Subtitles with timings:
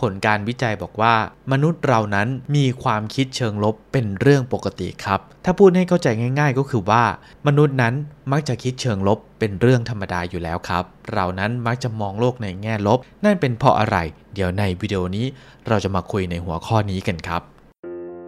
[0.00, 1.14] ผลการวิจัยบอกว่า
[1.52, 6.08] มนุษย์เรานั้นมีความคิดเชิงลบเป็นเรื่องปกติครับ ถ้าพูดให้เข้าใจ
[6.40, 7.04] ง่าย ๆ ก็คือว่า
[7.46, 7.94] มนุษย์นั้น
[8.32, 13.96] มักจะคิดเชิงลบเป็นเรื่องธรรมดาอยู่แล้วครับ เรานั้นมักจะมองโลกในแง่ลบ นั่นเป็นเพราะอะไร
[14.34, 15.26] เดี๋ยวในวิดีโอนี้
[15.68, 17.42] เราจะมาคุยในหัวข้อนี้กันครับ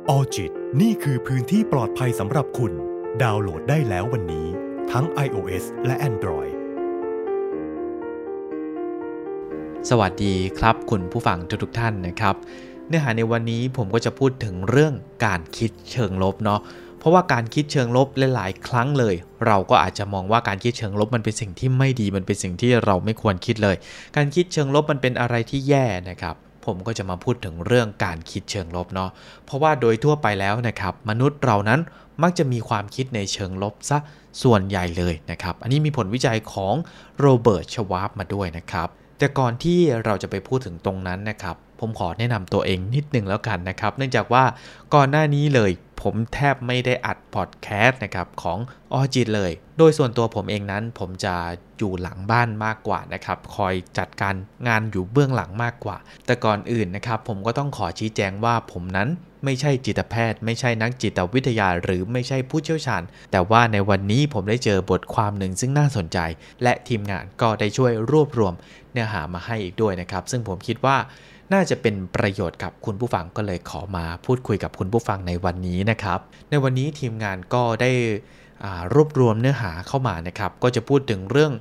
[0.08, 0.50] ออจิต
[0.80, 2.72] นี่คือพื้นที่ปลอดภัยสำหรับคุณ
[3.22, 4.46] ดาวน์โหลดได้แล้ววันนี้
[4.92, 6.52] ทั้ง iOS และ Android
[9.88, 12.34] สวัสดีครับคุณผู้ฟังทุกๆท่านนะครับ
[12.88, 14.94] เนื้อหาในวันนี้ผมก็จะพูดถึงเรื่อง
[15.26, 16.60] การคิดเชิงลบเนาะ
[16.98, 19.14] เพราะว่าการคิดเชิงลบหลายๆครั้งเลย
[19.46, 23.76] เราก็อาจจะมองว่าการคิดเชิงลบมันเป็นสิ่งที่ไม่ดีมันเป็นสิ่งที่เราไม่ควรคิดเลย
[24.16, 26.34] การคิดเชิงลบมันเป็นอะไรที่แย่นะครับ
[26.66, 29.10] ผมก็จะมาพูดถึงเรื่องการคิดเชิงลบเนาะ
[29.44, 31.80] เพราะว่าโดยทั่วไปแล้วนะครับ มนุษย์เรานั้น
[32.22, 33.98] มักจะมีความคิดในเชิงลบซะ
[34.42, 36.74] ส่วนใหญ่เลยนะครับ อันนี้มีผลวิจัยของ
[37.20, 38.90] โรเบิร์ตชวาบมาด้วยนะครับ
[39.20, 44.44] แต่ก่อนที่เราจะไปพูดถึงตรงนั้นนะครับ ผมขอแนะนำตัวเองนิดนึงแล้วกันนะครับ เนื่องจากว่า
[44.94, 45.70] ก่อนหน้านี้เลย
[46.02, 48.58] ผมแทบไม่ได้อัดพอดแคสต์นะครับของ
[48.92, 51.34] ออจิตเลย โดยส่วนตัวผมเองนั้นผมจะ
[51.78, 54.34] อยู่หลังบ้านมากกว่านะครับ คอยจัดการ
[54.68, 55.96] งานอยู่เบื้องหลังมากกว่า
[56.26, 59.10] แต่ก่อนอื่นนะครับ ผมก็ต้องขอชี้แจงว่าผมนั้น
[59.44, 66.18] ไม่ใช่จิตแพทย์ ไม่ใช่นักจิตวิทยาหรือไม่ใช่ผู้เชี่ยวชาญ แต่ว่าในวันนี้ผมได้เจอบทความหนึ่งซึ่งน่าสนใจ
[66.62, 68.54] และทีมงานก็ได้ช่วยรวบรวม
[68.92, 70.96] เนื้อหามาให้อีกด้วยนะครับ ซึ่งผมคิดว่า
[71.52, 76.18] น่าจะเป็นประโยชน์กับคุณผู้ฟังก็เลยขอมาพูดคุยกับคุณผู้ฟังในวันนี้นะครับ
[76.50, 77.90] ในวันนี้ทีมงานก็ได้
[78.94, 81.52] รวบรวมเนื้อหาเข้ามานะครับ ก็จะพูดถึงเรื่อง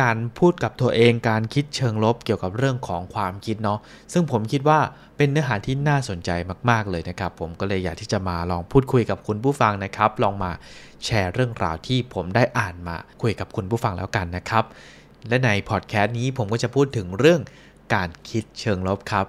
[0.00, 3.78] การพูดกับตัวเองการคิดเชิงลบเกี่ยวกับเรื่องของความคิดเนาะ
[4.12, 4.78] ซึ่งผมคิดว่า
[5.16, 6.30] เป็นเนื้อหาที่น่าสนใจ
[6.70, 10.50] มาก ๆ เลยนะครับ ผมก็เลยอยากที่จะมาลองพูดคุยกับคุณผู้ฟังนะครับ ลองมา
[11.04, 14.64] แชร์เรื่องราวที่ผมได้อ่านมาคุยกับคุณผู้ฟังแล้วกันนะครับ
[15.28, 17.40] และในพอดแคสต์นี้ผมก็จะพูดถึงเรื่อง
[17.94, 19.26] การคิดเชิงลบครับ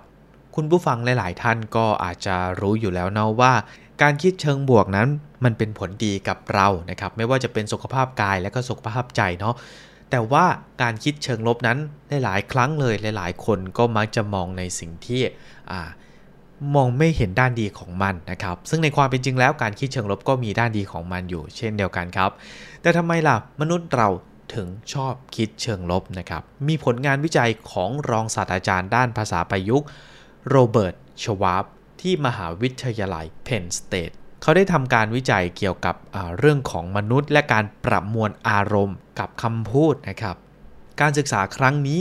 [0.56, 3.54] คุณผู้ฟังหลาย ๆ ท่านก็อาจจะรู้อยู่แล้วเนาะว่า
[4.02, 5.08] การคิดเชิงบวกนั้น
[5.44, 9.56] มันเป็นผลดีกับเรานะครับไม่ว่าจะเป็นสุขภาพกายและก็สุขภาพใจเนาะ
[10.10, 10.46] แต่ว่า
[10.82, 11.78] การคิดเชิงลบนั้น
[12.24, 15.22] หลาย ๆ ครั้งเลยหลาย ๆ คนก็มักจะมองในสิ่งที่
[16.76, 22.32] มองไม่เห็นด้านดีของมันนะครับ ซึ่งในความเป็นจริงแล้วการคิดเชิงลบก็มีด้านดีของมันอยู่ เช่นเดียวกันครับ
[22.82, 24.08] แต่ทำไมล่ะมนุษย์เรา
[24.56, 29.88] ถึงชอบคิดเชิงลบนะครับ มีผลงานวิจัยของรองศาสตราจารย์ด้านภาษาประยุกต์
[30.50, 31.66] โรเบิร์ตชวาบ
[32.02, 34.12] ที่มหาวิทยาลัยเพนสเตท
[34.42, 35.96] เขาได้ทำการวิจัยเกี่ยวกับ
[36.40, 40.36] เรื่องของมนุษย์ และการประมวลอารมณ์กับคำพูดนะครับ
[41.02, 42.00] การศึกษาครั้งนี้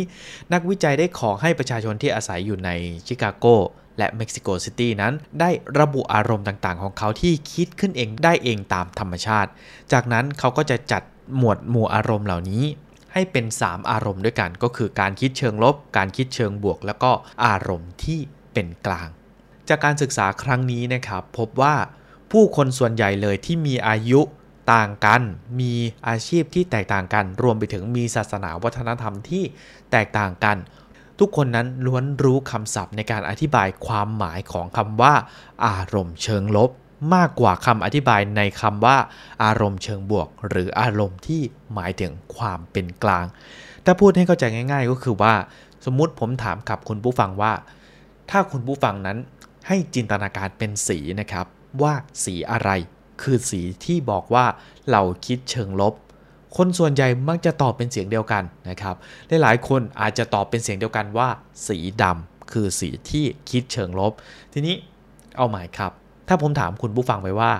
[0.53, 2.70] นักวิจัยได้ขอให้ประชาชนที่อาศัยอยู่ใน
[3.06, 3.47] ชิคาโก
[3.98, 9.50] และเม็กซิโกซิตี้นั้นได้ระบุอารมณ์ต่างๆ ของเขาที่คิดขึ้นเองได้เองตามธรรมชาติ
[9.92, 11.03] จากนั้นเขาก็จะจัด
[11.37, 12.65] หมวดหมู่อารมณ์เหล่านี้
[13.12, 17.11] ให้เป็น 3 อารมณ์ด้วยกัน ก็คือการคิดเชิงลบ การคิดเชิงบวก แล้วก็
[17.44, 18.21] อารมณ์ที่
[18.53, 19.09] เป็นกลาง
[19.69, 21.75] จากการศึกษาครั้งนี้นะครับ พบว่า
[22.33, 24.21] ผู้คนส่วนใหญ่เลยที่มีอายุ
[24.72, 25.22] ต่างกัน
[25.61, 25.72] มี
[26.09, 29.45] อาชีพที่แตกต่างกัน รวมไปถึงมีศาสนาวัฒนธรรมที่
[29.93, 30.56] แตกต่างกัน
[31.19, 35.15] ทุกคนนั้นล้วนรู้คำศัพท์ในการอธิบายความหมายของคำว่า
[35.66, 36.71] อารมณ์เชิงลบ
[37.14, 38.97] มากกว่าคำอธิบายในคำว่า
[39.44, 41.42] อารมณ์เชิงบวก หรืออารมณ์ที่
[41.75, 43.26] หมายถึงความเป็นกลาง
[43.84, 45.34] ถ้าพูดให้เข้าใจง่าย ๆ ก็คือว่า
[45.84, 47.53] สมมุติผมถามกับคุณผู้ฟังว่า
[48.31, 49.19] ถ้าคุณผู้ฟังนั้น
[49.66, 51.47] ให้จินตนาการเป็นสีนะครับ
[51.82, 51.94] ว่า
[52.25, 52.70] สีอะไร
[53.22, 54.47] คือสีที่บอกว่า
[54.91, 55.94] เราคิดเชิงลบ
[56.56, 58.97] คนส่วนใหญ่มักจะตอบเป็นเสียงเดียวกันนะครับ
[59.42, 61.28] หลายๆคนอาจจะตอบเป็นเสียงเดียวกันว่า
[61.69, 64.12] สีดำคือสีที่คิดเชิงลบ
[64.53, 64.75] ทีนี้
[65.36, 65.92] เอาหมายครับ
[66.28, 67.53] ถ้าผมถามคุณผู้ฟังไปว่า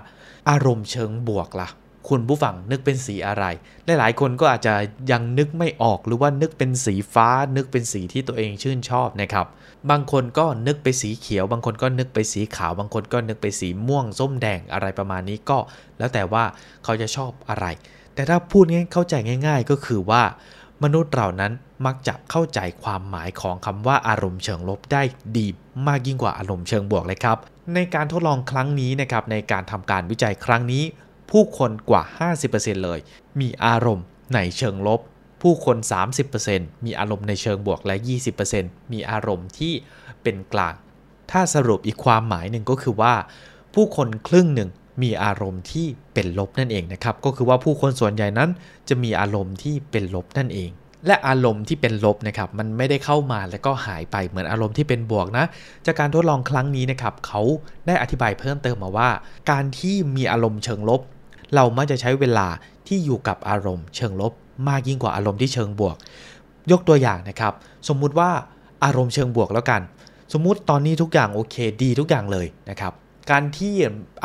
[0.51, 1.69] อารมณ์เชิงบวกละ่ะ
[2.09, 3.45] คุณผู้ฟังนึกเป็นสีอะไร
[3.99, 4.75] หลายๆ คนก็อาจจะ
[5.11, 9.47] ยังนึกไม่ออกหรือว่านึกเป็นสีฟ้า นึกเป็นสีที่ตัวเองชื่นชอบนะครับ
[9.91, 15.59] บางคนก็นึกไปสีเขียว บางคนก็นึกไปสีขาว บางคนก็นึกไปสีม่วงส้มแดงอะไรประมาณนี้ก็
[15.99, 16.45] แล้วแต่ว่า
[16.85, 17.67] เขาจะชอบอะไร
[18.15, 19.15] แต่ถ้าพูดง่ายเข้าใจ
[19.47, 20.23] ง่าย ๆ ก็คือว่า
[20.83, 21.53] มนุษย์เรานั้น
[21.87, 25.03] มักจะเข้าใจความหมายของคำว่าอารมณ์เชิงลบได้
[25.37, 25.47] ดี
[25.87, 27.39] มากยิ่งกว่าอารมณ์เชิงบวกเลยครับ
[27.75, 30.85] ในการทดลองครั้งนี้นะครับในการทำการวิจัยครั้งนี้
[31.31, 32.03] ผู้คนกว่า
[32.45, 32.99] 50%เลย
[33.41, 35.01] มีอารมณ์ในเชิงลบ
[35.43, 35.77] ผู้คน
[36.31, 37.97] 30%มีอารมณ์ในเชิงบวกและ
[38.45, 39.75] 20%มีอารมณ์ที่
[40.23, 40.75] เป็นกลาง
[41.31, 43.15] ถ้าสรุปอีกความหมายหนึ่งก็คือว่า
[43.75, 44.71] ผู้คนครึ่งหนึ่ง
[45.03, 48.51] มีอารมณ์ที่เป็นลบนั่นเองนะครับ ก็คือว่าผู้คนส่วนใหญ่นั้น
[48.89, 50.71] จะมีอารมณ์ที่เป็นลบนั่นเอง
[51.07, 55.45] และอารมณ์ที่เป็นลบนะครับมันไม่ได้เข้ามาแล้วก็หายไปเหมือนอารมณ์ที่เป็นบวกนะ
[55.87, 57.41] จากการทดลองครั้งนี้นะครับเขา
[57.87, 59.11] ได้อธิบายเพิ่มเติมมาว่า
[59.51, 61.01] การที่มีอารมณ์เชิงลบ
[61.55, 62.49] เรามักจะใช้เวลา
[62.87, 64.33] ที่อยู่กับอารมณ์เชิงลบ
[64.69, 65.97] มากยิ่งกว่าอารมณ์ที่เชิงบวก
[66.71, 67.53] ยกตัวอย่างนะครับ
[67.89, 68.31] สมมุติว่า
[68.85, 69.81] อารมณ์เชิงบวกแล้วกัน
[70.33, 72.93] สมมุติตอนนี้ทุกอย่างโอเคดีทุกอย่างเลยนะครับ
[73.31, 73.75] การที่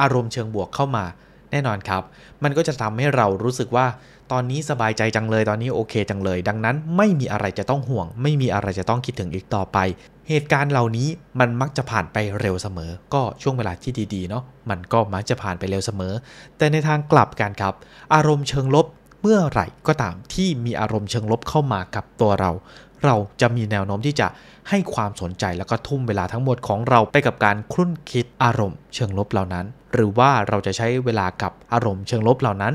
[0.02, 1.06] อารมณ์เชิงบวกเข้ามา
[1.52, 2.04] แน่นอนครับ
[2.44, 3.86] มันก็จะทำให้เรารู้สึกว่า
[4.34, 9.78] ตอนนี้สบายใจจังเลยตอนนี้โอเคจังเลย ดังนั้นไม่มีอะไรจะต้องห่วง ไม่มีอะไรจะต้องคิดถึงอีกต่อไป
[10.30, 11.08] เหตุการณ์เหล่านี้
[11.40, 16.14] มันมักจะผ่านไปเร็วเสมอ ก็ช่วงเวลาที่ดีๆเนาะมันก็มักจะผ่านไปเร็วเสมอ
[16.58, 17.74] แต่ในทางกลับกันครับ
[18.14, 18.86] อารมณ์เชิงลบ
[19.22, 22.52] เมื่อไหร่ก็ตามที่มีอารมณ์เชิงลบเข้ามากับตัวเรา
[23.06, 24.28] เราจะมีแนวโน้มที่จะ
[24.70, 32.74] ให้ความสนใจแล้วก็ทุ่มเวลาทั้งหมดของเราไปกับการคลุ่นคิดอารมณ์เชิงลบเหล่านั้น หรือว่าเราจะใช้เวลากับอารมณ์เชิงลบเหล่านั้น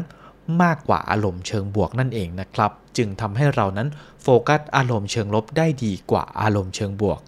[0.63, 3.89] มากกว่าอารมณ์เชิงบวกนั่นเองนะครับ จึงทำให้เรานั้น
[4.23, 7.21] โฟกัสอารมณ์เชิงลบได้ดีกว่าอารมณ์เชิงบวก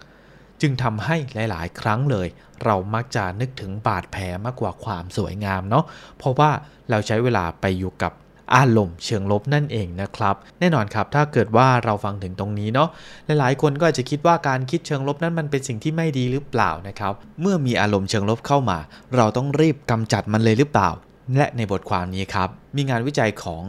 [0.61, 2.27] จึงทำให้หลาย ๆ ครั้งเลย
[2.63, 5.85] เรามักจะนึกถึงบาดแผลมากกว่าความสวยงามเนาะ
[6.17, 6.49] เพราะว่า
[6.89, 8.11] เราใช้เวลาไปอยู่กับ
[8.55, 12.89] อารมณ์เชิงลบนั่นเองนะครับ แน่นอนครับถ้าเกิดว่าเราฟังถึงตรงนี้เนาะ
[13.25, 18.77] หลายๆ คนก็อาจจะคิดว่าการคิดเชิงลบนั้นมันเป็นสิ่งที่ไม่ดีหรือเปล่านะครับ เมื่อมีอารมณ์เชิงลบเข้ามา
[19.15, 20.89] เราต้องรีบกำจัดมันเลยหรือเปล่า
[21.35, 23.63] และในบทความนี้ครับ มีงานวิจัยของ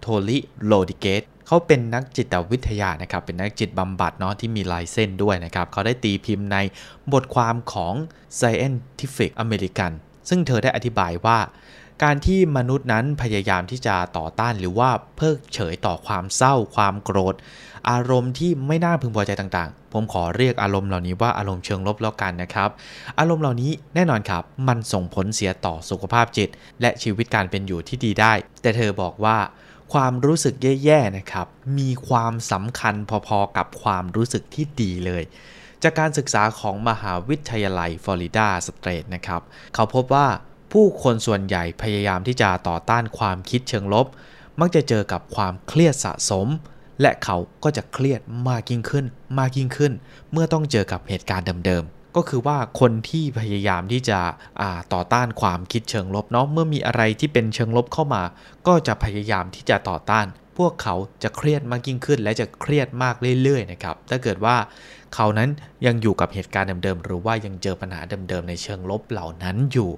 [0.00, 6.56] โทลิโลดิเกตเขาเป็นนักจิตวิทยานะครับ เป็นนักจิตบำบัดเนาะที่มีลายเส้นด้วยนะครับ เขาได้ตีพิมพ์ใน
[7.12, 7.94] บทความของ
[8.38, 9.92] Scientific American
[10.28, 11.38] ซึ่งเธอได้อธิบายว่า
[12.04, 17.34] การที่มนุษย์นั้นพยายามที่จะต่อต้านหรือว่าเพิกเฉยต่อความเศร้า ความโกรธ
[17.90, 22.70] อารมณ์ที่ไม่น่าพึงพอใจต่างๆ ผมขอเรียกอารมณ์เหล่านี้ว่าอารมณ์เชิงลบแล้วกันนะครับ
[23.18, 26.48] อารมณ์เหล่านี้แน่นอนครับ มันส่งผลเสียต่อสุขภาพจิต
[26.80, 28.32] และชีวิตการเป็นอยู่ที่ดีได้
[28.62, 29.38] แต่เธอบอกว่า
[29.92, 30.54] ความรู้สึก
[30.84, 31.46] แย่ๆนะครับ
[31.78, 32.94] มีความสำคัญ
[33.26, 35.22] พอๆกับความรู้สึกที่ดีเลย
[35.82, 39.42] จากการศึกษาของมหาวิทยาลัยฟลอริดาสเตรทนะครับ
[39.74, 40.26] เขาพบว่า
[40.72, 44.06] ผู้คนส่วนใหญ่พยายามที่จะต่อต้านความคิดเชิงลบ
[44.60, 46.48] มักจะเจอกับความเครียดสะสม
[47.00, 49.04] และเขาก็จะเครียดมากยิ่งขึ้น
[49.38, 49.92] มากยิ่งขึ้น
[50.32, 54.18] เมื่อต้องเจอกับเหตุการณ์เดิมๆ ก็คือว่าคนที่พยายามที่จะ
[54.94, 58.22] ต่อต้านความคิดเชิงลบเนาะเมื่อมีอะไรที่เป็นเชิงลบเข้ามา
[58.66, 60.26] ก็จะพยายามที่จะต่อต้าน
[60.58, 64.56] พวกเขาจะเครียดมากยิ่งขึ้น และจะเครียดมากเรื่อยๆนะครับถ้าเกิดว่า
[65.14, 65.48] เขานั้น
[65.86, 69.90] ยังอยู่กับเหตุการณ์เดิมๆหรือว่ายังเจอปัญหาเดิมๆในเชิงลบเหล่านั้นอยู่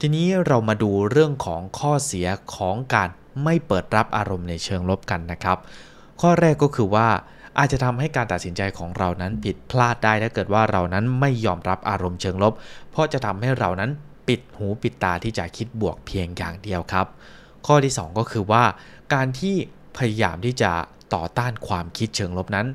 [0.00, 2.26] ทีนี้เรามาดูเรื่องของข้อเสีย
[2.56, 3.08] ของการ
[3.44, 5.58] ไม่เปิดรับอารมณ์ในเชิงลบกันนะครับ
[6.20, 7.08] ข้อแรกก็คือว่า
[7.58, 12.52] อาจจะทำให้การตัดสินใจของเรานั้นผิดพลาดได้ถ้าเกิดว่าเรานั้นไม่ยอมรับอารมณ์เชิงลบ
[12.90, 13.90] เพราะจะทำให้เรานั้น
[14.28, 17.06] ปิดหูปิดตาที่จะคิดบวกเพียงอย่างเดียวครับ
[17.66, 18.64] ข้อที่ 2 ก็คือว่า
[19.14, 19.56] การที่
[19.96, 20.72] พยายามที่จะ
[21.14, 22.66] ต่อต้านความคิดเชิงลบนั้น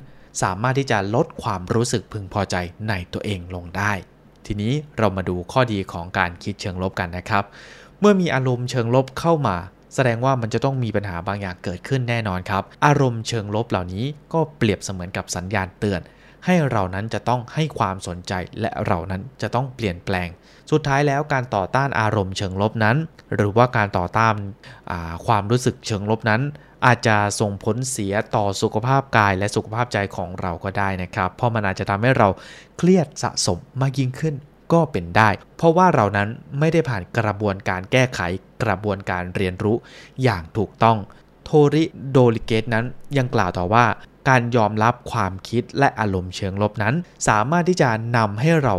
[0.42, 2.56] สามารถที่จะลดความรู้สึกพึงพอใจ
[2.88, 3.92] ในตัวเองลงได้
[4.46, 7.44] ทีนี้เรามาดูข้อดีของการคิดเชิงลบกันนะครับ
[8.00, 9.56] เมื่อมีอารมณ์เชิงลบเข้ามา
[9.94, 16.00] แสดงว่ามันจะต้องมีปัญหาบางอย่างเกิดขึ้นแน่นอนครับ อารมณ์เชิงลบเหล่านี้ก็เปรียบเสมือนกับสัญญาณเตือน
[16.46, 20.28] ให้เรานั้นจะต้องให้ความสนใจและเรานั้นจะต้องเปลี่ยนแปลง
[20.70, 22.96] สุดท้ายแล้วการต่อต้านอารมณ์เชิงลบนั้น
[23.34, 24.34] หรือว่าการต่อต้าน
[25.26, 26.42] ความรู้สึกเชิงลบนั้น
[26.86, 32.28] อาจจะส่งผลเสียต่อสุขภาพกายและสุขภาพใจของเราก็ได้นะครับ เพราะมันอาจจะทำให้เรา
[32.78, 34.34] เครียดสะสมมากยิ่งขึ้น
[34.72, 38.20] ก็เป็นได้ เพราะว่าเรานั้นไม่ได้ผ่านกระบวนการแก้ไข
[38.62, 39.76] กระบวนการเรียนรู้
[40.22, 40.98] อย่างถูกต้อง
[41.44, 42.84] โทริโดลิเกตนั้น
[43.16, 43.86] ยังกล่าวต่อว่า
[44.28, 46.94] การยอมรับความคิดและอารมณ์เชิงลบนั้น
[47.28, 48.74] สามารถที่จะนำให้เรา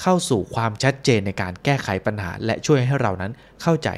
[0.00, 3.88] เข้าสู่ความชัดเจนในการแก้ไขปัญหา และช่วยให้เรานั้นเข้าใจ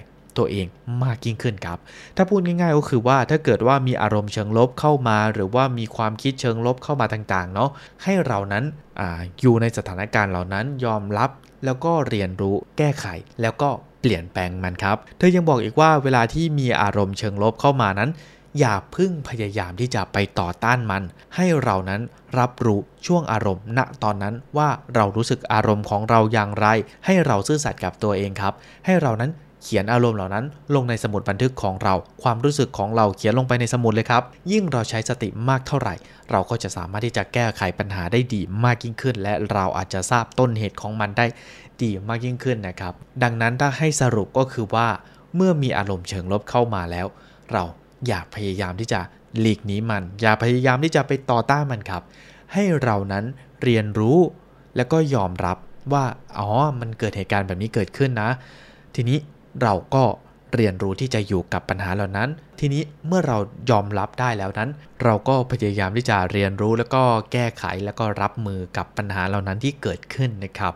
[0.40, 0.66] ตัวเอง
[1.04, 1.78] มากยิ่งขึ้นครับ
[2.16, 7.70] ถ้าพูดง่าย ๆ ก็คือว่าถ้าเกิดว่ามีอารมณ์เชิงลบเข้ามา หรือว่ามีความคิดเชิงลบเข้ามาต่างๆเนาะ
[8.02, 8.64] ให้เรานั้น
[9.00, 9.02] อ
[9.40, 11.30] อยู่ในสถานการณ์เหล่านั้นยอมรับ
[11.64, 13.06] แล้วก็เรียนรู้แก้ไข
[13.40, 13.70] แล้วก็
[14.00, 18.10] เปลี่ยนแปลงมันครับ เธอยังบอกอีกว่าเวลาที่มีอารมณ์เชิงลบเข้ามานั้น
[18.58, 21.02] อย่าพึ่งพยายามที่จะไปต่อต้านมัน
[21.36, 22.00] ให้เรานั้น
[22.38, 26.66] รับรู้ช่วงอารมณ์ ณตอนนั้นว่าเรารู้สึกอารมณ์ของเราอย่างไร
[27.06, 28.54] ให้เราซื่อสัตย์กับตัวเองครับ
[28.86, 29.30] ให้เรานั้น
[29.62, 35.94] เขียนอารมณ์เหล่านั้น ลงในสมุดบันทึกของเรา ความรู้สึกของเราเขียนลงไปในสมุดเลยครับ ยิ่งเราใช้สติมากเท่าไหร่
[36.30, 41.26] เราก็จะสามารถที่จะแก้ไขปัญหาได้ดีมากยิ่งขึ้น และเราอาจจะทราบต้นเหตุของมันได้
[41.82, 44.88] ดีมากยิ่งขึ้นนะครับ ดังนั้นถ้าให้สรุปก็คือว่า
[45.36, 47.06] เมื่อมีอารมณ์เชิงลบเข้ามาแล้ว
[47.52, 47.62] เรา
[48.06, 49.00] อย่าพยายามที่จะ
[49.40, 52.02] หลีกหนีมัน อย่าพยายามที่จะไปต่อต้านมันครับ
[52.52, 53.24] ให้เรานั้น
[53.62, 54.18] เรียนรู้
[54.76, 55.58] แล้วก็ยอมรับ
[55.92, 56.04] ว่า
[56.38, 56.48] อ๋อ
[56.80, 58.30] มันเกิดเหตุการณ์แบบนี้เกิดขึ้นนะ
[58.94, 59.18] ทีนี้
[59.62, 60.04] เราก็
[60.54, 62.28] เรียนรู้ที่จะอยู่กับปัญหาเหล่านั้น
[62.60, 63.38] ทีนี้เมื่อเรา
[63.70, 64.70] ยอมรับได้แล้วนั้น
[65.04, 67.02] เราก็พยายามที่จะเรียนรู้แล้วก็
[67.32, 70.72] แก้ไขแล้วก็รับมือกับปัญหาเหล่านั้นที่เกิดขึ้นนะครับ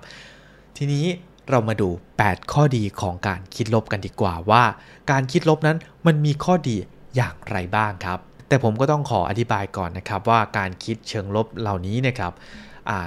[0.76, 1.04] ทีนี้
[1.50, 1.88] เรามาดู
[2.20, 4.64] 8 ข้อดีของการคิดลบกันดีกว่าว่า
[5.10, 6.76] การคิดลบนั้นมันมีข้อดี
[7.16, 12.32] อย่างไรบ้างครับ แต่ผมก็ต้องขออธิบายก่อนนะครับว่าการคิดเชิงลบเหล่านี้นะครับ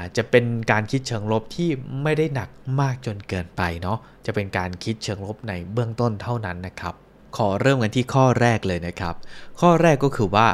[0.07, 1.69] จจะเป็นการคิดเชิงลบที่
[2.03, 2.50] ไม่ได้หนัก
[2.81, 6.93] มากจนเกินไปเนาะจะเป็นการคิดเชิงลบในเบื้องต้นเท่านั้นนะครับ
[7.38, 9.15] ขอเริ่มกันที่ข้อแรกเลยนะครับ
[9.62, 10.48] ข้อแรกก็คือว่า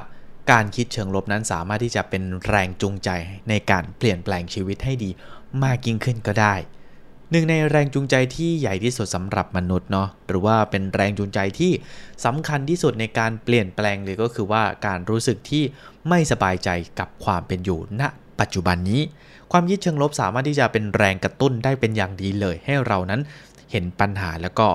[0.51, 3.09] การคิดเชิงลบนั้นสามารถที่จะเป็นแรงจูงใจ
[3.49, 5.09] ในการเปลี่ยนแปลงชีวิตให้ดี
[5.63, 6.55] มากยิ่งขึ้นก็ได้
[7.31, 11.71] หนึ่งในแรงจูงใจที่ใหญ่ที่สุดสำหรับมนุษย์เนาะหรือว่าเป็นแรงจูงใจที่
[12.25, 15.63] สำคัญที่สุดในการเปลี่ยนแปลงเลยก็คือว่าการรู้สึกที่
[16.09, 18.03] ไม่สบายใจกับความเป็นอยู่ณ
[18.39, 19.01] ปัจจุบันนี้
[19.51, 23.21] ความคิดเชิงลบสามารถที่จะเป็นแรงกระตุ้นได้เป็นอย่างดีเลย ให้เรานั้น
[23.71, 24.67] เห็นปัญหาแล้วก็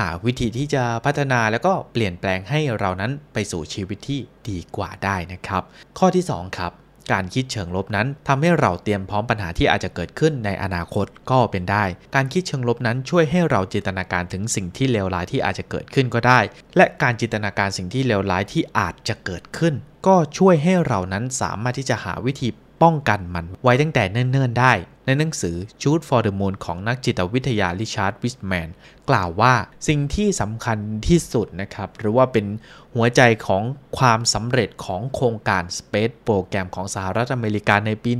[0.00, 5.62] หาวิธีที่จะพัฒนาแล้วก็เปลี่ยนแปลงให้เรานั้นไปสู่ชีวิตที่ดีกว่าได้นะครับ
[5.98, 6.72] ข้อที่ 2 ครับ
[7.12, 16.40] การคิดเชิงลบนั้นทำให้เราเตรียมพร้อมปัญหาที่อาจจะเกิดขึ้นในอนาคตก็เป็นได้ การคิดเชิงลบนั้นช่วยให้เราจินตนาการถึงสิ่งที่เลวร้ายที่อาจจะเกิดขึ้นก็ได้
[16.76, 19.74] และการจินตนาการสิ่งที่เลวร้ายที่อาจจะเกิดขึ้น
[20.06, 22.48] ก็ช่วยให้เรานั้นสามารถที่จะหาวิธี
[22.82, 24.72] ป้องกันมันไว้ตั้งแต่เนิ่นๆได้
[25.06, 28.68] ในหนังสือ Shoot for the Moon ของนักจิตวิทยาริชาร์ดวิสแมน
[29.10, 29.54] กล่าวว่า
[29.88, 32.46] สิ่งที่สำคัญที่สุดนะครับ หรือว่าเป็น
[32.94, 33.62] หัวใจของ
[33.98, 38.10] ความสำเร็จของโครงการ Space Program ของสหรัฐอเมริกาในปี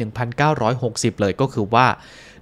[0.57, 1.87] 1960 เลยก็คือว่า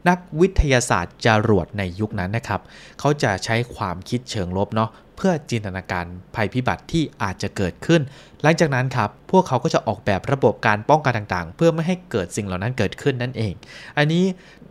[0.09, 2.61] นักวิทยาศาสตร์จรวดในยุคนั้นนะครับ
[3.01, 8.01] เขาจะใช้ความคิดเชิงลบเนาะ พื่อจินตนาการภัยพิบัติที่อาจจะเกิดขึ้น
[8.43, 13.55] หลังจากนั้นครับพวกเขาก็จะออกแบบระบบการป้องกันต่างๆ เพื่อไม่ให้เกิดสิ่งเหล่านั้นเกิดขึ้นนั่นเอง
[13.99, 14.25] อันนี้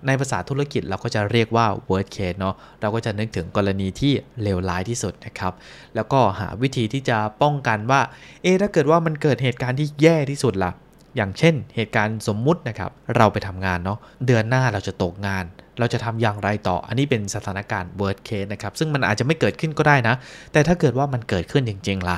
[0.07, 4.13] ในภาษาธุรกิจเราก็จะเรียกว่า worst case เนาะเราก็จะนึกถึงกรณีที่
[4.43, 5.53] เลวร้ายที่สุดนะครับ
[5.95, 8.01] แล้วก็หาวิธีที่จะป้องกันว่า
[8.43, 10.71] เอ๊ถ้าเกิดว่ามันเกิดเหตุการณ์ที่แย่ที่สุดล่ะ
[11.15, 15.45] อย่างเช่น เหตุการณ์สมมุตินะครับ เราไปทำงานเนาะเดือนหน้าเราจะตกงาน
[15.79, 20.15] เราจะทำอย่างไรต่อ อันนี้เป็นสถานการณ์ worst case นะครับ ซึ่งมันอาจจะไม่เกิดขึ้นก็ได้นะ
[20.51, 22.17] แต่ถ้าเกิดว่ามันเกิดขึ้นจริงๆล่ะ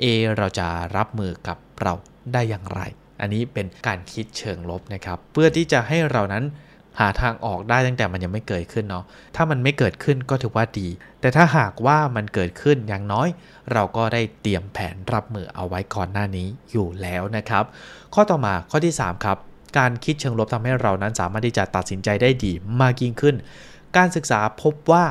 [0.00, 0.04] เอ
[0.36, 1.92] เราจะรับมือกับเรา
[2.32, 2.80] ได้อย่างไร
[3.20, 6.44] อันนี้เป็นการคิดเชิงลบนะครับ เพื่อที่จะให้เรานั้น
[7.00, 9.04] หาทางออกได้ตั้งแต่มันยังไม่เกิดขึ้นเนาะ
[9.36, 10.88] ถ้ามันไม่เกิดขึ้นก็ถือว่าดี
[11.20, 13.28] แต่ถ้าหากว่ามันเกิดขึ้นอย่างน้อย
[13.72, 17.64] เราก็ได้เตรียมแผนรับมือเอาไว้ก่อนหน้านี้อยู่แล้วนะครับ
[18.14, 19.38] ข้อต่อมาข้อที่ 3 ครับ
[19.78, 23.34] การคิดเชิงลบทำให้เรานั้นสามารถที่จะตัดสินใจได้ดีมากยิ่งขึ้น
[23.96, 25.04] การศึกษาพบว่า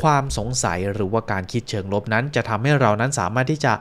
[0.00, 3.72] ความสงสัยหรือว่าการคิดเชิงลบนั้น จะทำให้เรานั้นสามารถที่จะ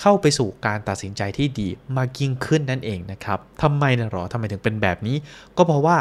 [0.00, 5.16] เข้าไปสู่การตัดสินใจที่ดีมากยิ่งขึ้นนั่นเองนะครับทำไมนะหรอทำไมถึงเป็นแบบนี้
[5.56, 5.96] ก็เพราะว่า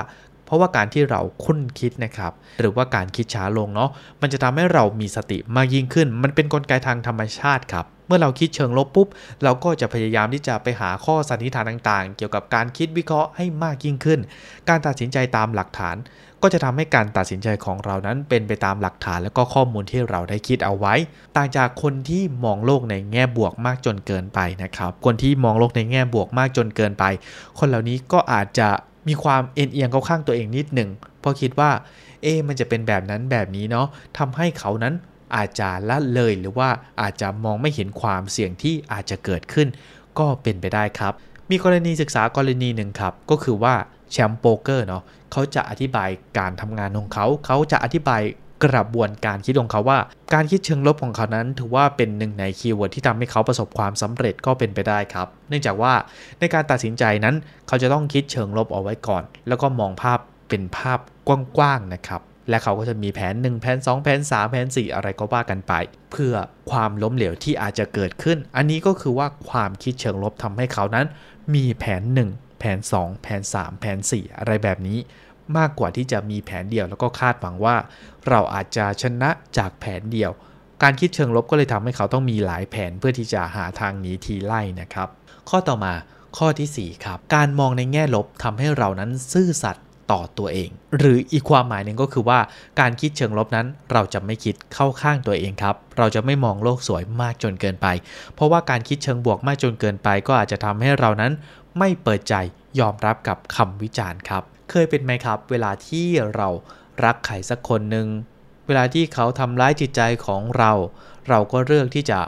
[0.45, 3.89] เพราะว่าการที่เราคุ้นคิดนะครับ หรือว่าการคิดช้าลงเนาะ
[4.21, 9.07] มันจะทำให้เรามีสติมากยิ่งขึ้น มันเป็นนกลไกทางธรรมชาติครับ เมื่อเราคิดเชิงลบปุ๊บ
[9.43, 14.19] เราก็จะพยายามที่จะไปหาข้อสันนิษฐานต่างๆ เกี่ยวกับการคิดวิเคราะห์ให้มากยิ่งขึ้น
[14.69, 15.97] การตัดสินใจตามหลักฐาน
[16.41, 20.93] ก็จะทำให้การตัดสินใจของเรานั้นเป็นไปตามหลักฐานและก็ข้อมูลที่เราได้คิดเอาไว้
[21.35, 27.03] ต่างจากคนที่มองโลกในแง่บวกมากจนเกินไปนะครับ คนที่มองโลกในแง่บวกมากจนเกินไป
[27.59, 28.69] คนเหล่านี้ก็อาจจะ
[29.07, 31.71] มีความเอ็นเอียงเข้าข้างตัวเองนิดหนึ่งเพราะคิดว่า
[32.23, 34.93] เอมันจะเป็นแบบนั้นแบบนี้เนาะทำให้เขานั้น
[35.35, 36.69] อาจจะละเลยหรือว่า
[37.01, 39.67] อาจจะมองไม่เห็นความเสี่ยงที่อาจจะเกิดขึ้น
[40.19, 41.13] ก็เป็นไปได้ครับ
[41.49, 43.75] มีกรณีศึกษากรณีหนึ่งครับ ก็คือว่า
[44.11, 48.21] แชมป์โป๊กเกอร์เนาะเขาจะอธิบายการทำงานของเขา เขาจะอธิบาย
[48.65, 49.99] กระบวนการคิดของเขาว่า
[50.33, 55.93] การคิดเชิงลบของเขานั้นถือว่าเป็นหนึ่งใน keyword ที่ทำให้เขาประสบความสำเร็จก็เป็นไปได้ครับ เนื่องจากว่า
[56.39, 57.35] ในการตัดสินใจนั้น
[57.67, 60.99] เขาจะต้องคิดเชิงลบเอาไว้ก่อน แล้วก็มองภาพเป็นภาพ
[61.57, 65.73] กว้างๆนะครับ และเขาก็จะมีแผน 1 แผน 2 แผน 3 แผน 4 อะไรก็ว่ากันไป
[66.11, 66.33] เพื่อ
[66.71, 71.05] ความล้มเหลวที่อาจจะเกิดขึ้น อันนี้ก็คือว่าความคิดเชิงลบทำให้เขานั้น
[71.55, 74.99] มีแผน 1 แผน 2 แผน 3 แผน 4 อะไรแบบนี้
[75.57, 77.75] มากกว่าที่จะมีแผนเดียวแล้วก็คาดหวังว่า
[78.29, 80.31] เราอาจจะชนะจากแผนเดียว
[80.83, 85.09] การคิดเชิงลบก็เลยทำให้เขาต้องมีหลายแผนเพื่อที่จะหาทางหนีทีไล่นะครับ
[85.49, 85.93] ข้อต่อมา
[86.37, 92.39] ข้อที่ 4 ครับ การมองในแง่ลบทำให้เรานั้นซื่อสัตย์ ต่อตัวเอง หรืออีกความหมายหนึ่งก็คือว่า
[92.79, 97.87] การคิดเชิงลบนั้น เราจะไม่คิดเข้าข้างตัวเองครับ เราจะไม่มองโลกสวยมากจนเกินไป
[98.35, 101.31] เพราะว่าการคิดเชิงบวกมากจนเกินไป ก็อาจจะทำให้เรานั้น
[101.79, 102.35] ไม่เปิดใจ
[102.79, 106.49] ยอมรับกับคำวิจารณ์ครับ เคยเป็นไหมครับ เวลาที่เรา
[107.05, 108.07] รักใครสักคนหนึ่ง
[108.67, 110.71] เวลาที่เขาทำร้ายจิตใจของเรา
[111.29, 112.19] เราก็เลือกที่จะ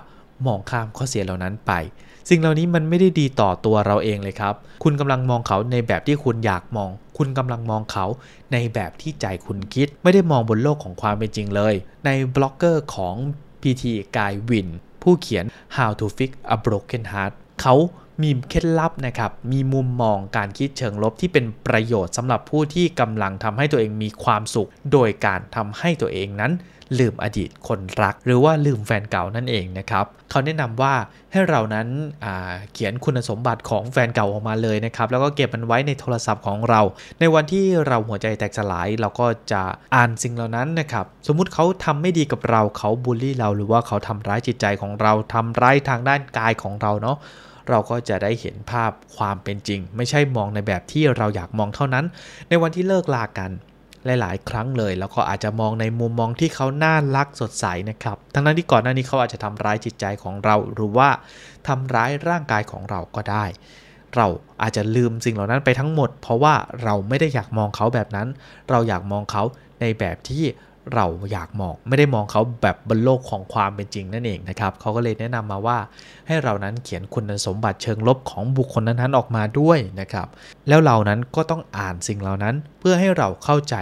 [0.45, 1.71] มองข้ามข้อเสียเหล่านั้นไป
[2.29, 4.53] สิ่งเหล่านี้มันไม่ได้ดีต่อตัวเราเองเลยครับ
[4.83, 8.05] คุณกำลังมองเขาในแบบที่คุณอยากมอง คุณกำลังมองเขา
[8.53, 11.73] ในแบบที่ใจคุณคิด ไม่ได้มองบนโลกของความเป็นจริงเลย
[12.05, 13.15] ในบล็อกเกอร์ของ
[13.61, 13.83] PT
[14.17, 14.67] กายวิน
[15.03, 17.75] ผู้เขียน How to Fix a Broken Heart เขา
[18.21, 26.51] มีเคล็ดลับนะครับ มีมุมมองการคิดเชิงลบที่เป็นประโยชน์สำหรับผู้ที่กำลังทำให้ตัวเองมีความสุข โดยการทำให้ตัวเองนั้น
[26.99, 30.93] ลืมอดีตคนรัก หรือว่าลืมแฟนเก่านั่นเองนะครับเขาแนะนำว่า
[31.31, 31.87] ให้เรานั้น
[32.73, 36.81] เขียนคุณสมบัติของแฟนเก่าออกมาเลยนะครับแล้วก็เก็บมันไว้ในโทรศัพท์ของเรา
[37.19, 39.61] ในวันที่เราหัวใจแตกสลาย เราก็จะ
[39.95, 47.17] อ่านสิ่งเหล่านั้นนะครับสมมุติเขาทำไม่ดีกับเราเขาบูลลี่เราหรือว่าเขาทำร้ายจิตใจของเราทำร้ายทางด้านกายของเราเนาะ
[47.69, 52.05] เราก็จะได้เห็นภาพความเป็นจริง ไม่ใช่มองในแบบที่เราอยากมองเท่านั้น
[52.49, 53.51] ในวันที่เลิกลากัน
[54.21, 61.09] หลาย ๆ ครั้งเลย แล้วก็อาจจะมองในมุมมองที่เขาน่ารักสดใสนะครับ ทั้งนั้นที่ก่อนหน้านี้เขาอาจจะทำร้ายจิตใจของเรา หรือว่า
[61.67, 63.45] ทำร้ายร่างกายของเราก็ได้
[64.15, 64.27] เรา
[64.61, 68.27] อาจจะลืมสิ่งเหล่านั้นไปทั้งหมด เพราะว่าเราไม่ได้อยากมองเขาแบบนั้น
[68.69, 69.43] เราอยากมองเขา
[69.81, 70.43] ในแบบที่
[70.93, 75.77] เราอยากมอง ไม่ได้มองเขาแบบบนโลกของความเป็นจริงนั่นเองนะครับเขาก็เลยแนะนำมาว่า
[76.27, 80.27] ให้เรานั้นเขียนคุณสมบัติเชิงลบของบุคคลนั้นๆออกมาด้วยนะครับ
[80.67, 83.75] แล้วเรานั้นก็ต้องอ่านสิ่งเหล่านั้นเพื่อให้เราเข้าใจ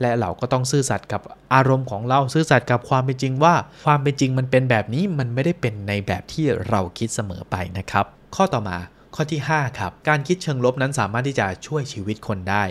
[0.00, 1.20] และเราก็ต้องซื่อสัตย์กับ
[1.54, 3.54] อารมณ์ของเราซื่อสัตย์กับความเป็นจริงว่า
[3.86, 8.78] ความเป็นจริงมันเป็นแบบนี้มันไม่ได้เป็นในแบบที่เราคิดเสมอไปนะครับ ข้อต่อมา
[9.16, 12.64] ข้อที่ 5 ครับ การคิดเชิงลบนั้นสามารถที่จะช่วยชีวิตคนได้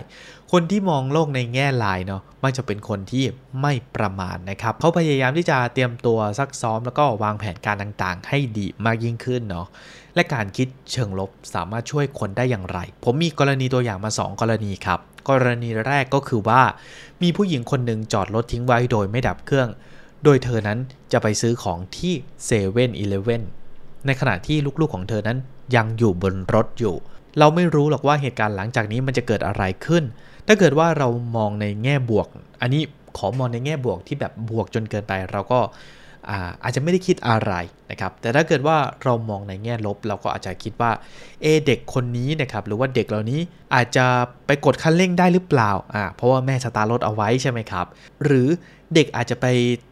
[0.52, 3.24] คนที่มองโลกในแง่ลายเนาะมักจะเป็นคนที่
[3.60, 9.66] ไม่ประมาทนะครับเขาพยายามที่จะเตรียมตัวซักซ้อมแล้วก็วางแผนการต่างๆ ให้ดีมากยิ่งขึ้นเนาะ
[10.14, 16.62] และการคิดเชิงลบสามารถช่วยคนได้อย่างไร ผมมีกรณีตัวอย่างมา 2 กรณีครับ กรณีแรกก็คือว่า
[17.22, 19.68] มีผู้หญิงคนหนึ่งจอดรถทิ้งไว้โดยไม่ดับเครื่อง
[20.24, 20.78] โดยเธอนั้น
[21.12, 23.42] จะไปซื้อของที่เซเว่นอีเลฟเว่น
[24.06, 25.38] ในขณะที่ลูกๆของเธอนั้น
[25.76, 26.96] ยังอยู่บนรถอยู่
[27.38, 30.04] เราไม่รู้หรอกว่าเหตุการณ์หลังจากนี้มันจะเกิดอะไรขึ้น
[30.46, 32.26] ถ้าเกิดว่าเรามองในแง่บวก
[32.62, 32.82] อันนี้
[33.16, 35.60] ขอมองในแง่บวกที่แบบบวกจนเกินไปเราก็
[36.62, 37.52] อาจจะไม่ได้คิดอะไร
[37.90, 40.90] นะครับ แต่ถ้าเกิดว่าเรามองในแง่ลบ เราก็อาจจะคิดว่า
[41.42, 43.40] เอเด็กคนนี้นะครับหรือว่าเด็กเหล่านี้
[43.74, 44.06] อาจจะ
[44.46, 47.86] ไปกดคันเร่งได้หรือเปล่าอ่าเพราะว่าแม่สตาร์รถเอาไว้ใช่ไหมครับ
[48.24, 48.48] หรือ
[48.94, 49.46] เด็กอาจจะไป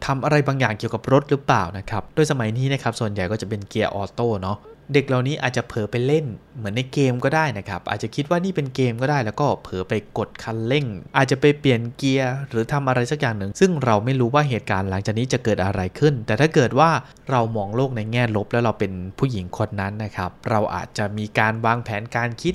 [0.05, 4.57] ทำอะไรบางอย่างเกี่ยวกับรถหรือเปล่านะครับ โดยสมัยนี้นะครับส่วนใหญ่ก็จะเป็นเกียร์ออโต้เนาะ
[4.93, 6.25] เด็กเหล่านี้อาจจะเผลอไปเล่น
[6.57, 10.85] เหมือนในเกมก็ได้นะครับ อาจจะคิดว่านี่เป็นเกมก็ได้ แล้วก็เผลอไปกดคันเร่ง
[11.17, 16.89] อาจจะไปเปลี่ยนเกียร์หรือทำอะไรสักอย่างหนึ่ง ซึ่งเราไม่รู้ว่าเหตุการณ์หลังจากนี้จะเกิดอะไรขึ้น แต่ถ้าเกิดว่า
[17.29, 22.53] เรามองโลกในแง่ลบแล้วเราเป็นผู้หญิงคนนั้นนะครับ เราอาจจะมีการวางแผนการคิด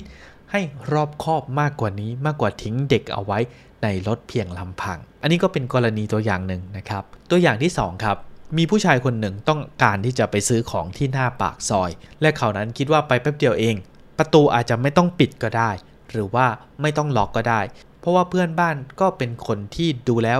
[0.51, 3.39] ให้รอบคอบมากกว่านี้มากกว่าทิ้งเด็กเอาไว้
[3.83, 8.17] ในรถเพียงลำพัง อันนี้ก็เป็นกรณีตัวอย่างหนึ่งนะครับ ตัวอย่างที่ 2 ครับ
[8.57, 13.75] มีผู้ชายคนหนึ่งต้องการที่จะไปซื้อของที่หน้าปากซอย และเขานั้นคิดว่าไปแป๊บเดียวเอง
[14.17, 15.71] ประตูอาจจะไม่ต้องปิดก็ได้
[16.11, 16.47] หรือว่า
[16.81, 17.61] ไม่ต้องล็อกก็ได้
[17.99, 20.39] เพราะว่าเพื่อนบ้านก็เป็นคนที่ดูแล้ว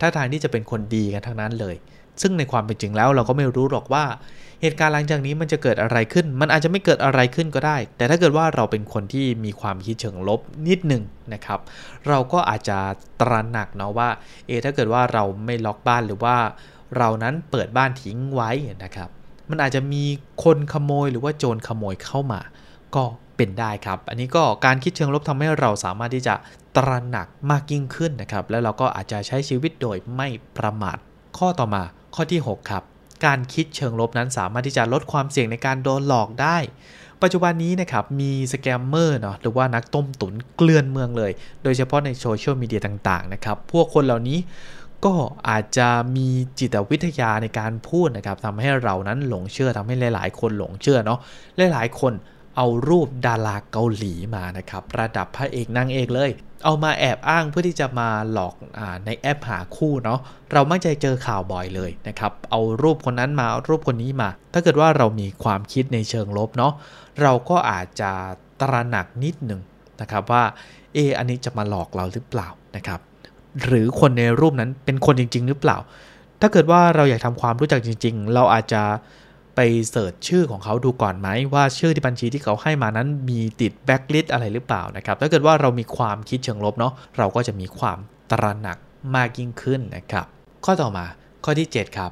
[0.00, 1.74] ท่าทางที่จะเป็นคนดีกันทั้งนั้นเลย
[2.22, 4.04] ซึ่งในความเป็นจริงแล้วเราก็ไม่รู้หรอกว่า
[4.62, 11.60] เหตุการณ์หลังจากนี้มันจะเกิดอะไรขึ้น มันอาจจะไม่เกิดอะไรขึ้นก็ได้ แต่ถ้าเกิดว่าเราเป็นคนที่มีความคิดเชิงลบนิดหนึ่งนะครับ
[12.08, 12.78] เราก็อาจจะ
[13.20, 14.08] ตระหนักเนาะว่า
[14.46, 16.36] เอ ถ้าเกิดว่าเราไม่ล็อกบ้านหรือว่า
[16.96, 18.50] เรานั้นเปิดบ้านทิ้งไว้
[18.84, 19.08] นะครับ
[19.50, 20.04] มันอาจจะมี
[20.44, 22.40] คนขโมยหรือว่าโจรขโมยเข้ามา
[22.94, 23.04] ก็
[23.36, 26.34] เป็นได้ครับ อันนี้ก็การคิดเชิงลบทำให้เราสามารถที่จะ
[26.76, 30.98] ตระหนักมากยิ่งขึ้นนะครับ แล้วเราก็อาจจะใช้ชีวิตโดยไม่ประมาท
[31.38, 31.82] ข้อต่อมา
[32.14, 32.84] ข้อที่ 6 ครับ
[33.24, 36.58] การคิดเชิงลบนั้นสามารถที่จะลดความเสี่ยงในการโดนหลอกได้
[37.22, 44.38] ปัจจุบันนี้นะครับมีสแกมเมอร์เนาะหรือว่านักต้มตุ๋นเกลื่อนเมืองเลย โดยเฉพาะในโซเชียลมีเดียต่างๆนะครับพวกคนเหล่านี้
[45.04, 45.14] ก็
[45.48, 51.18] อาจจะมีจิตวิทยาในการพูดนะครับทำให้เรานั้นหลงเชื่อทำให้หลาย ๆ คนหลงเชื่อเนาะ
[51.72, 52.12] หลายๆ คน
[52.56, 56.30] เอารูปดาราเกาหลีมานะครับ ระดับพระเอกนางเอกเลย
[56.64, 60.20] เอามาแอบอ้างเพื่อที่จะมาหลอกในแอปหาคู่เนาะ
[60.52, 66.72] เราไม่ใจเจอข่าวบ่อยเลยนะครับ เอารูปคนนั้นมาเอารูปคนนี้มา ถ้าเกิดว่าเรามีความคิดในเชิงลบเนาะ
[67.22, 68.10] เราก็อาจจะ
[68.60, 69.60] ตระหนักนิดหนึ่ง
[70.00, 70.42] นะครับว่า
[70.94, 73.00] เอออันนี้จะมาหลอกเราหรือเปล่านะครับ
[73.64, 75.78] หรือคนในรูปนั้นเป็นคนจริง ๆ หรือเปล่า
[76.40, 78.82] ถ้าเกิดว่าเราอยากทำความรู้จักจริง ๆ เราอาจจะ
[79.56, 87.98] ไปเสิร์ชชื่อของเขาดูก่อนไหมว่าชื่อที่บัญชีที่เขาให้มานั้นมีติดแบ็กลิสอะไรหรือเปล่านะครับถ้าเกิดว่าเรามีความคิดเชิงลบเนาะเราก็จะมีความ
[88.30, 88.78] ตระหนัก
[89.14, 90.26] มากยิ่งขึ้นนะครับ
[90.64, 91.06] ข้อต่อมา
[91.44, 92.10] ข้อที่ 7 ครับ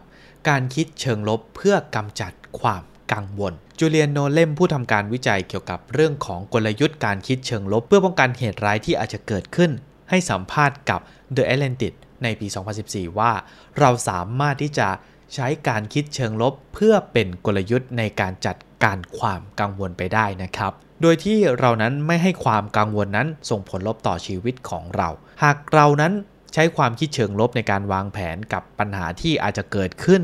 [0.48, 9.70] การคิดเชิงลบเพื่อกำจัดความกังวลจูเลียนโนเลมผู้ทำการวิจัยเกี่ยวกับเรื่องของกลยุทธ์การคิดเชิงลบ เพื่อป้องกันเหตุร้ายที่อาจจะเกิดขึ้น
[10.10, 11.00] ให้สัมภาษณ์กับ
[11.36, 12.46] The Atlantic ในปี
[12.82, 13.32] 2014 ว่า
[13.80, 14.88] เราสามารถที่จะ
[15.34, 25.08] ใช้การคิดเชิงลบเพื่อเป็นกลยุทธ์ในการจัดการความกังวลไปได้นะครับ โดยที่เรานั้นไม่ให้ความกังวลนั้นส่งผลลบต่อชีวิตของเรา
[25.42, 26.12] หากเรานั้น
[26.54, 30.22] ใช้ความคิดเชิงลบในการวางแผนกับปัญหาที่อาจจะเกิดขึ้น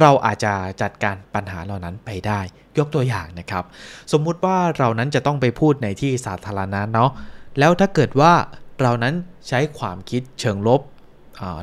[0.00, 2.40] เราอาจจะจัดการปัญหาเหล่านั้นไปได้
[2.78, 3.64] ยกตัวอย่างนะครับ
[4.12, 7.10] สมมุติว่าเรานั้นจะต้องไปพูดในที่สาธารณะเนาะ
[7.58, 8.32] แล้วถ้าเกิดว่า
[8.80, 9.14] เรานั้น
[9.48, 10.80] ใช้ความคิดเชิงลบ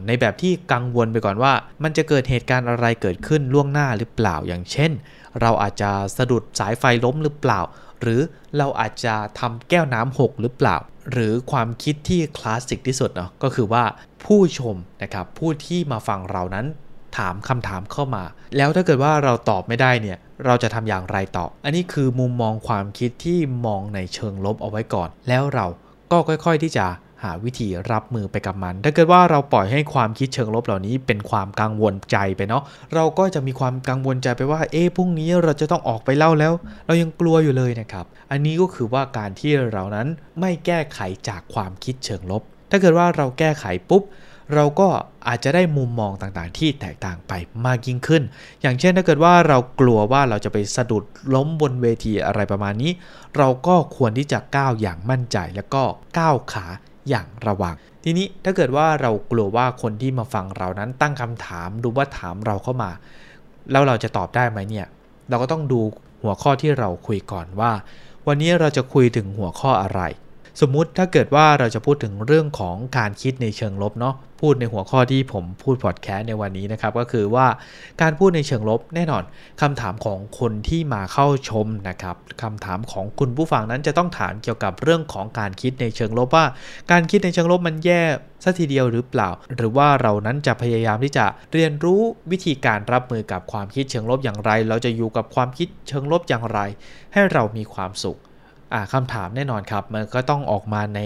[0.07, 4.91] ในแบบที่กังวลไปก่อนว่า มันจะเกิดเหตุการณ์อะไรเกิดขึ้นล่วงหน้าหรือเปล่าอย่างเช่น
[5.41, 7.61] เราอาจจะสะดุดสายไฟล้มหรือเปล่า
[8.01, 8.21] หรือ
[8.57, 10.77] เราอาจจะทำแก้วน้ำหกหรือเปล่า
[11.11, 13.83] หรือความคิดที่คลาสสิกที่สุดเนาะก็คือว่า
[14.25, 16.65] ผู้ชมนะครับผู้ที่มาฟังเรานั้น
[17.17, 18.23] ถามคำถามเข้ามา
[18.57, 25.65] แล้วถ้าเกิดว่าเราตอบไม่ได้เนี่ยเราจะทำอย่างไรต่อ อันนี้คือมุมมองความคิดที่มองในเชิงลบเอาไว้ก่อน แล้วเรา
[26.11, 26.85] ก็ค่อย ๆที่จะ
[27.23, 36.53] หาวิธีรับมือไปกับมัน ถ้าเกิดว่าเราปล่อยให้ความคิดเชิงลบเหล่านี้เป็นความกังวลใจไปเนาะ เราก็จะมีความกังวลใจไปว่า เอ๊ะพรุ่งนี้เราจะต้องออกไปเล่าแล้ว
[36.85, 40.07] เรายังกลัวอยู่เลยนะครับ อันนี้ก็คือว่าการที่เรานั้น
[40.39, 40.99] ไม่แก้ไข
[41.29, 44.03] จากความคิดเชิงลบ ถ้าเกิดว่าเราแก้ไขปุ๊บ
[44.55, 44.87] เราก็
[45.27, 47.33] อาจจะได้มุมมองต่างๆ ที่แตกต่างไป
[47.65, 48.23] มากยิ่งขึ้น
[48.61, 51.03] อย่างเช่นถ้าเกิดว่าเรากลัวว่าเราจะไปสะดุด
[51.35, 52.91] ล้มบนเวทีอะไรประมาณนี้
[53.37, 55.83] เราก็ควรที่จะก้าวอย่างมั่นใจแล้วก็
[56.17, 56.65] ก้าวขา
[57.09, 62.91] อย่างระวัง ทีนี้ถ้าเกิดว่าเรากลัวว่าคนที่มาฟังเรานั้นตั้งคำถามดูว่าถามเราเข้ามา
[63.71, 64.87] แล้วเราจะตอบได้ไหมเนี่ย
[65.29, 65.79] เราก็ต้องดู
[66.23, 67.71] หัวข้อที่เราคุยก่อนว่า
[68.27, 70.01] วันนี้เราจะคุยถึงหัวข้ออะไร
[70.61, 77.47] สมมุติถ้าเกิดว่าเราจะพูดถึงเรื่องของการคิดในเชิงลบเนาะพูดในหัวข้อที่ผมพูดพอดแคสต์ในวันนี้นะครับ ก็คือว่า
[78.01, 79.23] การพูดในเชิงลบแน่นอน
[79.61, 86.45] คำถามของคนที่มาเข้าชมนะครับคำถามของคุณผู้ฟังนั้นจะต้องถามเกี่ยวกับเรื่องของการคิดในเชิงลบว่า
[86.91, 88.01] การคิดในเชิงลบมันแย่
[88.43, 96.59] สัทีเดียวหรือเปล่า หรือว่าเรานั้นจะพยายามที่จะเรียนรู้วิธีการรับมือกับความคิดเชิงลบอย่างไร เราจะอยู่กับความคิดเชิงลบอย่างไร
[97.13, 98.19] ให้เรามีความสุข
[98.93, 100.99] คำถามแน่นอนครับ มันก็ต้องออกมาใน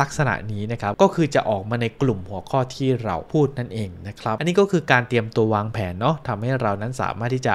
[0.00, 7.54] ลักษณะนี้นะครับ ก็คือจะออกมาในกลุ่มหัวข้อที่เราพูดนั่นเองนะครับ อันนี้ก็คือการเตรียมตัววางแผนเนาะทำให้เรานั้นสามารถที่จะ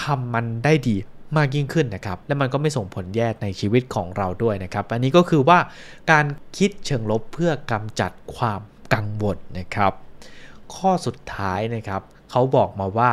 [0.00, 0.96] ทำมันได้ดี
[1.36, 5.58] มากยิ่งขึ้นนะครับ และมันก็ไม่ส่งผลแย่ในชีวิตของเราด้วยนะครับ อันนี้ก็คือว่า
[6.12, 6.26] การ
[6.58, 8.60] คิดเชิงลบเพื่อกำจัดความ
[8.94, 9.92] กังวลนะครับ
[10.74, 13.12] ข้อสุดท้ายนะครับเขาบอกมาว่า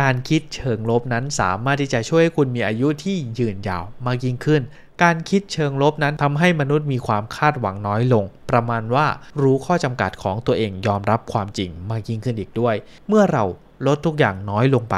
[0.00, 4.62] การคิดเชิงลบนั้นสามารถที่จะช่วยให้คุณมีอายุที่ยืนยาวมากยิ่งขึ้น
[5.02, 9.06] การคิดเชิงลบนั้นทำให้มนุษย์มีความคาดหวังน้อยลง ประมาณว่า
[9.42, 12.74] รู้ข้อจำกัดของตัวเองยอมรับความจริงมากยิ่งขึ้นอีกด้วย
[13.08, 13.44] เมื่อเรา
[13.86, 14.96] ลดทุกอย่างน้อยลงไป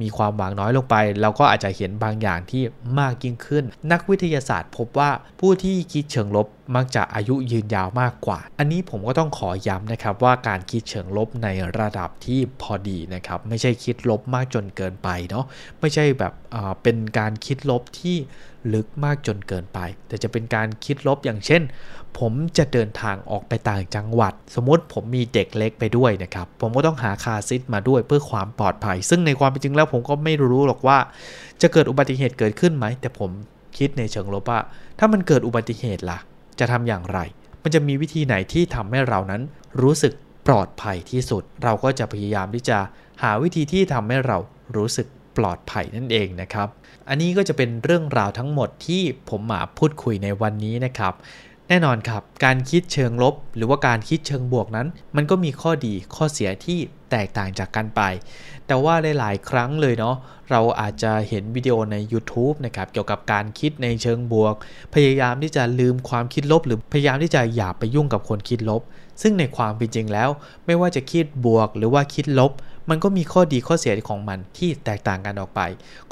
[0.00, 2.62] มีความหวังน้อยลงไป เราก็อาจจะเห็นบางอย่างที่
[2.98, 15.44] มากยิ่งขึ้น นักวิทยาศาสตร์พบว่าผู้ที่คิดเชิงลบ มักจะอายุยืนยาวมากกว่า อันนี้ผมก็ต้องขอย้ำนะครับว่าการคิดเชิงลบในระดับที่พอดีนะครับไม่ใช่คิดลบมากจนเกินไปเนาะ
[15.80, 16.32] ไม่ใช่แบบ
[16.82, 18.16] เป็นการคิดลบที่
[18.74, 19.78] ลึกมากจนเกินไป
[20.08, 21.62] แต่จะเป็นการคิดลบอย่างเช่น
[22.18, 30.98] ผมจะเดินทางออกไปต่างจังหวัด สมมติผมมีเด็กเล็กไปด้วยนะครับ ผมก็ต้องหาคาซิทมาด้วยเพื่อความปลอดภัย ซึ่งในความเป็นจริงแล้วผมก็ไม่รู้หรอกว่า
[31.62, 33.30] จะเกิดอุบัติเหตุเกิดขึ้นไหม แต่ผม
[33.78, 34.60] คิดในเชิงลบว่า
[34.98, 36.18] ถ้ามันเกิดอุบัติเหตุล่ะ
[36.60, 37.18] จะทำอย่างไร
[37.62, 39.42] มันจะมีวิธีไหนที่ทำให้เรานั้น
[39.82, 40.12] รู้สึก
[40.46, 42.78] ปลอดภัยที่สุด เราก็จะพยายามที่จะ
[43.22, 44.36] หาวิธีที่ทำให้เรา
[44.76, 46.68] รู้สึกปลอดภัยนั่นเองนะครับ
[47.08, 51.14] อันนี้ก็จะเป็นเรื่องราวทั้งหมดที่ผมมาพูดคุยในวันนี้นะครับ
[51.70, 56.78] แน่นอนครับ การคิดเชิงลบ หรือว่าการคิดเชิงบวกนั้น มันก็มีข้อดีข้อเสียที่
[57.10, 58.00] แตกต่างจากกันไป
[58.66, 60.16] แต่ว่าหลาย ๆ ครั้งเลยเนาะ
[60.50, 64.54] เราอาจจะเห็นวิดีโอใน YouTube นะครับเกี่ยวกับการคิดในเชิงบวก
[64.94, 68.82] พยายามที่จะลืมความคิดลบ หรือพยายามที่จะอย่าไปยุ่งกับคนคิดลบ
[69.22, 70.28] ซึ่งในความเป็นจริงแล้ว
[70.66, 72.52] ไม่ว่าจะคิดบวกหรือว่าคิดลบ
[72.88, 75.60] มันก็มีข้อดีข้อเสียของมันที่แตกต่างกันออกไป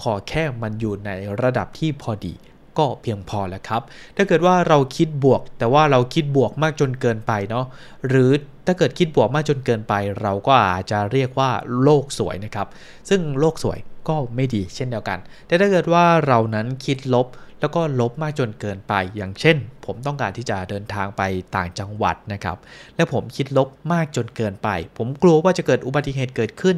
[0.03, 1.11] ขอแค่มันอยู่ใน
[1.43, 2.35] ระดับที่พอดี
[2.79, 3.83] ก็เพียงพอแล้วครับ
[4.17, 7.65] ถ้าเกิดว่าเราคิดบวก แต่ว่าเราคิดบวกมากจนเกินไปเนาะ
[8.09, 8.31] หรือ
[8.67, 11.51] ถ้าเกิดคิดบวกมากจนเกินไป เราก็อาจจะเรียกว่า
[11.83, 12.69] โลกสวยนะครับ
[13.09, 17.27] ซึ่งโลกสวยก็ไม่ดีเช่นเดียวกัน แต่ถ้าเกิดว่าเรานั้นคิดลบ
[17.61, 21.23] แล้วก็ลบมากจนเกินไป อย่างเช่น ผมต้องการที่จะเดินทางไป
[21.57, 22.57] ต่างจังหวัดนะครับ
[22.97, 26.77] และผมคิดลบมากจนเกินไป ผมกลัวว่าจะเกิดอุบัติเหตุเกิดขึ้น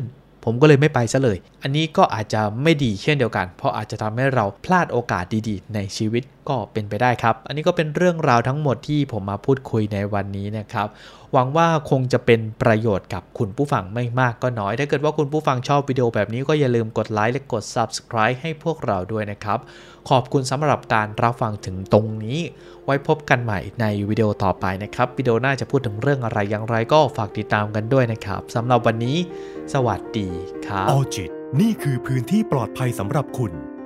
[0.50, 10.88] ผมก็เลยไม่ไปซะเลย อันนี้ก็อาจจะไม่ดีเช่นเดียวกัน เพราะอาจจะทำให้เราพลาดโอกาสดีๆ ในชีวิต ก็เป็นไปได้ครับ อันนี้ก็เป็นเรื่องราวทั้งหมดที่ผมมาพูดคุยในวันนี้นะครับ
[11.32, 19.58] หวังว่าคงจะเป็นประโยชน์กับคุณผู้ฟังไม่มากก็น้อย ถ้าเกิดว่าคุณผู้ฟังชอบวิดีโอแบบนี้ก็อย่าลืมกดไลค์และกด Subscribe ให้พวกเราด้วยนะครับ
[20.08, 22.38] ขอบคุณสำหรับการรับฟังถึงตรงนี้
[22.84, 29.16] ไว้พบกันใหม่ในวิดีโอต่อไปนะครับวิดีโอหน้าจะพูดถึงเรื่องอะไรอย่างไรก็ฝากติดตามกันด้วยนะครับสำหรับวันนี้
[29.72, 30.28] สวัสดี
[30.66, 31.30] ครับออจิต
[31.60, 33.52] นี่คือพื้นที่ปลอดภัยสำหรับคุณ